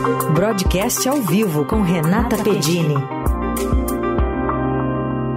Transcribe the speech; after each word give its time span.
Broadcast 0.00 1.06
ao 1.06 1.20
vivo 1.20 1.66
com 1.66 1.82
Renata 1.82 2.42
Pedini. 2.42 2.94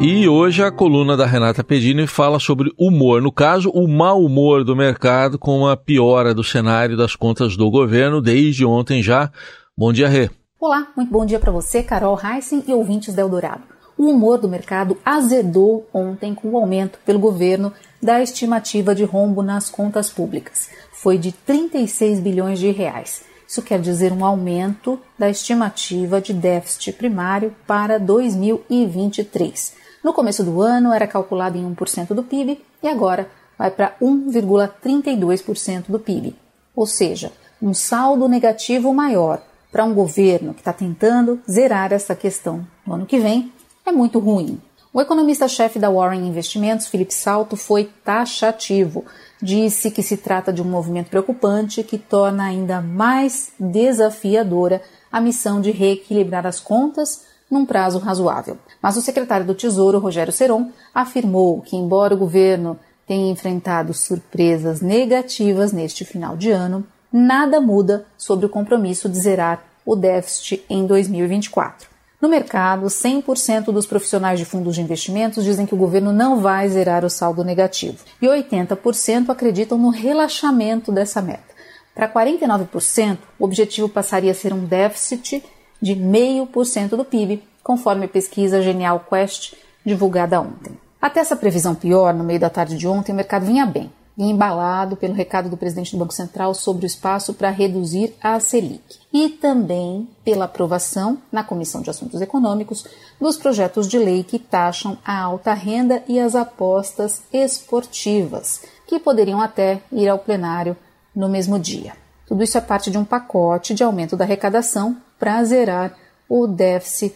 E 0.00 0.28
hoje 0.28 0.64
a 0.64 0.72
coluna 0.72 1.16
da 1.16 1.24
Renata 1.24 1.62
Pedini 1.62 2.08
fala 2.08 2.40
sobre 2.40 2.72
humor, 2.76 3.22
no 3.22 3.30
caso, 3.30 3.70
o 3.70 3.86
mau 3.86 4.20
humor 4.20 4.64
do 4.64 4.74
mercado 4.74 5.38
com 5.38 5.68
a 5.68 5.76
piora 5.76 6.34
do 6.34 6.42
cenário 6.42 6.96
das 6.96 7.14
contas 7.14 7.56
do 7.56 7.70
governo 7.70 8.20
desde 8.20 8.64
ontem 8.64 9.00
já. 9.00 9.30
Bom 9.76 9.92
dia, 9.92 10.08
Rê. 10.08 10.28
Olá, 10.58 10.88
muito 10.96 11.12
bom 11.12 11.24
dia 11.24 11.38
para 11.38 11.52
você, 11.52 11.80
Carol 11.80 12.18
Heissen 12.20 12.64
e 12.66 12.72
ouvintes 12.72 13.14
da 13.14 13.22
Eldorado. 13.22 13.62
O 13.96 14.10
humor 14.10 14.38
do 14.38 14.48
mercado 14.48 14.98
azedou 15.04 15.88
ontem 15.94 16.34
com 16.34 16.48
o 16.50 16.56
aumento 16.56 16.98
pelo 17.06 17.20
governo 17.20 17.72
da 18.02 18.20
estimativa 18.20 18.92
de 18.92 19.04
rombo 19.04 19.40
nas 19.40 19.70
contas 19.70 20.10
públicas. 20.10 20.68
Foi 20.92 21.16
de 21.16 21.30
36 21.30 22.18
bilhões 22.18 22.58
de 22.58 22.72
reais. 22.72 23.28
Isso 23.48 23.62
quer 23.62 23.80
dizer 23.80 24.12
um 24.12 24.26
aumento 24.26 25.00
da 25.18 25.30
estimativa 25.30 26.20
de 26.20 26.34
déficit 26.34 26.92
primário 26.92 27.56
para 27.66 27.98
2023. 27.98 29.72
No 30.04 30.12
começo 30.12 30.44
do 30.44 30.60
ano 30.60 30.92
era 30.92 31.06
calculado 31.06 31.56
em 31.56 31.74
1% 31.74 32.08
do 32.08 32.22
PIB 32.22 32.62
e 32.82 32.88
agora 32.88 33.30
vai 33.58 33.70
para 33.70 33.96
1,32% 34.02 35.86
do 35.88 35.98
PIB. 35.98 36.36
Ou 36.76 36.86
seja, 36.86 37.32
um 37.60 37.72
saldo 37.72 38.28
negativo 38.28 38.92
maior 38.92 39.42
para 39.72 39.84
um 39.84 39.94
governo 39.94 40.52
que 40.52 40.60
está 40.60 40.72
tentando 40.72 41.40
zerar 41.50 41.90
essa 41.90 42.14
questão 42.14 42.66
no 42.86 42.94
ano 42.94 43.06
que 43.06 43.18
vem 43.18 43.50
é 43.86 43.90
muito 43.90 44.18
ruim. 44.18 44.60
O 44.90 45.02
economista-chefe 45.02 45.78
da 45.78 45.90
Warren 45.90 46.26
Investimentos, 46.26 46.86
Felipe 46.86 47.12
Salto, 47.12 47.56
foi 47.56 47.90
taxativo. 48.02 49.04
Disse 49.40 49.90
que 49.90 50.02
se 50.02 50.16
trata 50.16 50.50
de 50.50 50.62
um 50.62 50.64
movimento 50.64 51.10
preocupante 51.10 51.82
que 51.82 51.98
torna 51.98 52.44
ainda 52.44 52.80
mais 52.80 53.52
desafiadora 53.60 54.80
a 55.12 55.20
missão 55.20 55.60
de 55.60 55.70
reequilibrar 55.70 56.46
as 56.46 56.58
contas 56.58 57.26
num 57.50 57.66
prazo 57.66 57.98
razoável. 57.98 58.56
Mas 58.80 58.96
o 58.96 59.02
secretário 59.02 59.46
do 59.46 59.54
Tesouro, 59.54 59.98
Rogério 59.98 60.32
Seron, 60.32 60.70
afirmou 60.94 61.60
que, 61.60 61.76
embora 61.76 62.14
o 62.14 62.18
governo 62.18 62.78
tenha 63.06 63.30
enfrentado 63.30 63.92
surpresas 63.92 64.80
negativas 64.80 65.70
neste 65.70 66.04
final 66.04 66.34
de 66.34 66.50
ano, 66.50 66.86
nada 67.12 67.60
muda 67.60 68.06
sobre 68.16 68.46
o 68.46 68.50
compromisso 68.50 69.08
de 69.08 69.18
zerar 69.18 69.62
o 69.84 69.94
déficit 69.94 70.64
em 70.68 70.86
2024. 70.86 71.97
No 72.20 72.28
mercado, 72.28 72.86
100% 72.86 73.66
dos 73.66 73.86
profissionais 73.86 74.40
de 74.40 74.44
fundos 74.44 74.74
de 74.74 74.80
investimentos 74.80 75.44
dizem 75.44 75.64
que 75.64 75.74
o 75.74 75.78
governo 75.78 76.12
não 76.12 76.40
vai 76.40 76.68
zerar 76.68 77.04
o 77.04 77.10
saldo 77.10 77.44
negativo 77.44 77.98
e 78.20 78.26
80% 78.26 79.28
acreditam 79.28 79.78
no 79.78 79.90
relaxamento 79.90 80.90
dessa 80.90 81.22
meta. 81.22 81.54
Para 81.94 82.08
49%, 82.08 83.18
o 83.38 83.44
objetivo 83.44 83.88
passaria 83.88 84.32
a 84.32 84.34
ser 84.34 84.52
um 84.52 84.64
déficit 84.64 85.44
de 85.80 85.94
0,5% 85.94 86.90
do 86.90 87.04
PIB, 87.04 87.40
conforme 87.62 88.06
a 88.06 88.08
pesquisa 88.08 88.62
Genial 88.62 89.04
Quest 89.08 89.54
divulgada 89.86 90.40
ontem. 90.40 90.76
Até 91.00 91.20
essa 91.20 91.36
previsão 91.36 91.76
pior, 91.76 92.12
no 92.12 92.24
meio 92.24 92.40
da 92.40 92.50
tarde 92.50 92.76
de 92.76 92.88
ontem, 92.88 93.12
o 93.12 93.16
mercado 93.16 93.46
vinha 93.46 93.64
bem 93.64 93.92
e 94.18 94.24
embalado 94.24 94.96
pelo 94.96 95.14
recado 95.14 95.48
do 95.48 95.56
presidente 95.56 95.92
do 95.92 95.98
Banco 95.98 96.12
Central 96.12 96.52
sobre 96.52 96.84
o 96.84 96.86
espaço 96.86 97.32
para 97.32 97.50
reduzir 97.50 98.12
a 98.20 98.40
Selic 98.40 98.98
e 99.12 99.28
também 99.28 100.08
pela 100.24 100.46
aprovação 100.46 101.18
na 101.30 101.44
Comissão 101.44 101.80
de 101.80 101.88
Assuntos 101.88 102.20
Econômicos 102.20 102.84
dos 103.20 103.36
projetos 103.36 103.86
de 103.86 103.96
lei 103.96 104.24
que 104.24 104.40
taxam 104.40 104.98
a 105.04 105.16
alta 105.22 105.54
renda 105.54 106.02
e 106.08 106.18
as 106.18 106.34
apostas 106.34 107.22
esportivas, 107.32 108.62
que 108.88 108.98
poderiam 108.98 109.40
até 109.40 109.80
ir 109.92 110.08
ao 110.08 110.18
plenário 110.18 110.76
no 111.14 111.28
mesmo 111.28 111.56
dia. 111.56 111.92
Tudo 112.26 112.42
isso 112.42 112.58
é 112.58 112.60
parte 112.60 112.90
de 112.90 112.98
um 112.98 113.04
pacote 113.04 113.72
de 113.72 113.84
aumento 113.84 114.16
da 114.16 114.24
arrecadação 114.24 114.96
para 115.16 115.42
zerar 115.44 115.96
o 116.28 116.46
déficit 116.46 117.14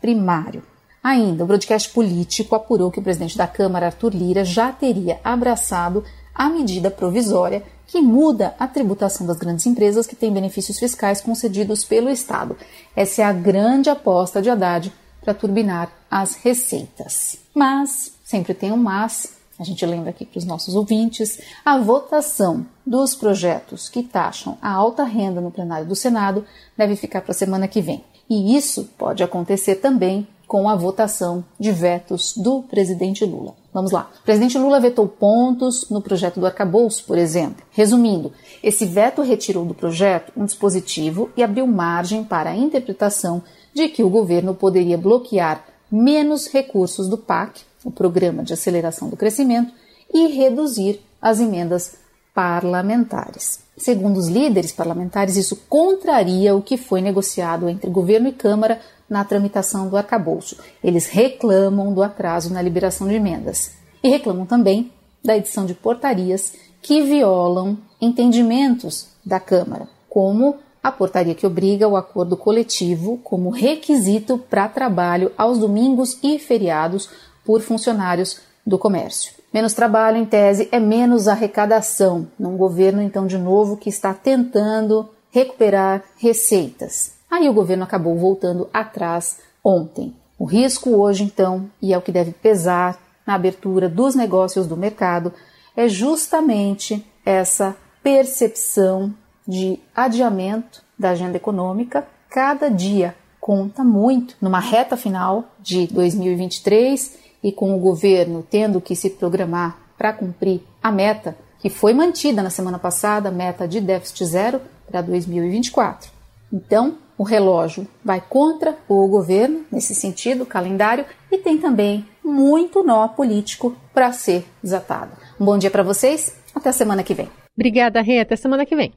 primário. 0.00 0.62
Ainda, 1.02 1.44
o 1.44 1.46
broadcast 1.46 1.90
político 1.90 2.54
apurou 2.54 2.90
que 2.90 2.98
o 2.98 3.02
presidente 3.02 3.36
da 3.36 3.46
Câmara, 3.46 3.86
Arthur 3.86 4.14
Lira, 4.14 4.44
já 4.44 4.72
teria 4.72 5.20
abraçado 5.22 6.02
a 6.34 6.48
medida 6.48 6.90
provisória 6.90 7.62
que 7.86 8.00
muda 8.00 8.54
a 8.58 8.66
tributação 8.66 9.26
das 9.26 9.36
grandes 9.36 9.66
empresas 9.66 10.06
que 10.06 10.16
têm 10.16 10.32
benefícios 10.32 10.78
fiscais 10.78 11.20
concedidos 11.20 11.84
pelo 11.84 12.10
Estado. 12.10 12.56
Essa 12.96 13.22
é 13.22 13.24
a 13.24 13.32
grande 13.32 13.90
aposta 13.90 14.42
de 14.42 14.50
Haddad 14.50 14.92
para 15.22 15.34
turbinar 15.34 15.90
as 16.10 16.34
receitas. 16.34 17.38
Mas, 17.54 18.12
sempre 18.24 18.52
tem 18.52 18.72
um 18.72 18.76
mas, 18.76 19.34
a 19.58 19.64
gente 19.64 19.84
lembra 19.86 20.10
aqui 20.10 20.26
para 20.26 20.38
os 20.38 20.44
nossos 20.44 20.74
ouvintes, 20.74 21.40
a 21.64 21.78
votação 21.78 22.66
dos 22.84 23.14
projetos 23.14 23.88
que 23.88 24.02
taxam 24.02 24.58
a 24.60 24.70
alta 24.70 25.04
renda 25.04 25.40
no 25.40 25.50
plenário 25.50 25.86
do 25.86 25.94
Senado 25.94 26.44
deve 26.76 26.96
ficar 26.96 27.20
para 27.20 27.30
a 27.30 27.34
semana 27.34 27.68
que 27.68 27.80
vem. 27.80 28.04
E 28.28 28.56
isso 28.56 28.90
pode 28.98 29.22
acontecer 29.22 29.76
também 29.76 30.26
com 30.46 30.68
a 30.68 30.74
votação 30.74 31.44
de 31.58 31.70
vetos 31.70 32.34
do 32.36 32.62
presidente 32.62 33.24
Lula. 33.24 33.54
Vamos 33.74 33.90
lá. 33.90 34.08
O 34.20 34.22
presidente 34.22 34.56
Lula 34.56 34.78
vetou 34.78 35.08
pontos 35.08 35.90
no 35.90 36.00
projeto 36.00 36.38
do 36.38 36.46
arcabouço, 36.46 37.02
por 37.04 37.18
exemplo. 37.18 37.66
Resumindo, 37.72 38.32
esse 38.62 38.86
veto 38.86 39.20
retirou 39.20 39.64
do 39.64 39.74
projeto 39.74 40.32
um 40.36 40.44
dispositivo 40.44 41.28
e 41.36 41.42
abriu 41.42 41.66
margem 41.66 42.22
para 42.22 42.50
a 42.50 42.56
interpretação 42.56 43.42
de 43.74 43.88
que 43.88 44.04
o 44.04 44.08
governo 44.08 44.54
poderia 44.54 44.96
bloquear 44.96 45.64
menos 45.90 46.46
recursos 46.46 47.08
do 47.08 47.18
PAC, 47.18 47.62
o 47.84 47.90
Programa 47.90 48.44
de 48.44 48.52
Aceleração 48.52 49.08
do 49.08 49.16
Crescimento, 49.16 49.72
e 50.12 50.28
reduzir 50.28 51.00
as 51.20 51.40
emendas 51.40 51.96
parlamentares. 52.34 53.60
Segundo 53.76 54.18
os 54.18 54.28
líderes 54.28 54.72
parlamentares, 54.72 55.36
isso 55.36 55.56
contraria 55.68 56.54
o 56.54 56.62
que 56.62 56.76
foi 56.76 57.00
negociado 57.00 57.68
entre 57.68 57.88
governo 57.88 58.28
e 58.28 58.32
Câmara 58.32 58.80
na 59.08 59.24
tramitação 59.24 59.88
do 59.88 59.96
arcabouço. 59.96 60.58
Eles 60.82 61.06
reclamam 61.06 61.94
do 61.94 62.02
atraso 62.02 62.52
na 62.52 62.60
liberação 62.60 63.06
de 63.06 63.14
emendas 63.14 63.72
e 64.02 64.08
reclamam 64.08 64.44
também 64.44 64.92
da 65.22 65.36
edição 65.36 65.64
de 65.64 65.74
portarias 65.74 66.54
que 66.82 67.00
violam 67.02 67.78
entendimentos 68.00 69.08
da 69.24 69.40
Câmara, 69.40 69.88
como 70.08 70.56
a 70.82 70.92
portaria 70.92 71.34
que 71.34 71.46
obriga 71.46 71.88
o 71.88 71.96
acordo 71.96 72.36
coletivo 72.36 73.18
como 73.24 73.48
requisito 73.48 74.36
para 74.36 74.68
trabalho 74.68 75.32
aos 75.38 75.58
domingos 75.58 76.18
e 76.22 76.38
feriados 76.38 77.08
por 77.44 77.62
funcionários 77.62 78.40
do 78.66 78.78
comércio. 78.78 79.32
Menos 79.54 79.72
trabalho, 79.72 80.16
em 80.16 80.24
tese, 80.24 80.68
é 80.72 80.80
menos 80.80 81.28
arrecadação, 81.28 82.26
num 82.36 82.56
governo, 82.56 83.00
então, 83.00 83.24
de 83.24 83.38
novo, 83.38 83.76
que 83.76 83.88
está 83.88 84.12
tentando 84.12 85.08
recuperar 85.30 86.02
receitas. 86.18 87.12
Aí 87.30 87.48
o 87.48 87.52
governo 87.52 87.84
acabou 87.84 88.18
voltando 88.18 88.68
atrás 88.74 89.38
ontem. 89.62 90.12
O 90.36 90.44
risco 90.44 90.90
hoje, 90.96 91.22
então, 91.22 91.70
e 91.80 91.94
é 91.94 91.96
o 91.96 92.02
que 92.02 92.10
deve 92.10 92.32
pesar 92.32 92.98
na 93.24 93.36
abertura 93.36 93.88
dos 93.88 94.16
negócios 94.16 94.66
do 94.66 94.76
mercado, 94.76 95.32
é 95.76 95.86
justamente 95.86 97.06
essa 97.24 97.76
percepção 98.02 99.14
de 99.46 99.78
adiamento 99.94 100.82
da 100.98 101.10
agenda 101.10 101.36
econômica. 101.36 102.04
Cada 102.28 102.68
dia 102.68 103.14
conta 103.40 103.84
muito 103.84 104.34
numa 104.40 104.58
reta 104.58 104.96
final 104.96 105.44
de 105.60 105.86
2023 105.86 107.23
e 107.44 107.52
com 107.52 107.76
o 107.76 107.78
governo 107.78 108.44
tendo 108.48 108.80
que 108.80 108.96
se 108.96 109.10
programar 109.10 109.78
para 109.98 110.14
cumprir 110.14 110.62
a 110.82 110.90
meta 110.90 111.36
que 111.60 111.68
foi 111.68 111.92
mantida 111.92 112.42
na 112.42 112.50
semana 112.50 112.78
passada, 112.78 113.30
meta 113.30 113.68
de 113.68 113.80
déficit 113.80 114.24
zero 114.24 114.60
para 114.90 115.02
2024. 115.02 116.10
Então, 116.52 116.96
o 117.16 117.22
relógio 117.22 117.86
vai 118.04 118.20
contra 118.20 118.76
o 118.88 119.06
governo, 119.06 119.64
nesse 119.70 119.94
sentido, 119.94 120.44
calendário, 120.46 121.04
e 121.30 121.38
tem 121.38 121.58
também 121.58 122.06
muito 122.24 122.82
nó 122.82 123.06
político 123.08 123.76
para 123.92 124.12
ser 124.12 124.44
desatado. 124.62 125.12
Um 125.38 125.44
bom 125.44 125.58
dia 125.58 125.70
para 125.70 125.82
vocês, 125.82 126.34
até 126.54 126.70
a 126.70 126.72
semana 126.72 127.02
que 127.02 127.14
vem. 127.14 127.28
Obrigada, 127.56 128.02
Rê, 128.02 128.20
até 128.20 128.36
semana 128.36 128.66
que 128.66 128.74
vem. 128.74 128.92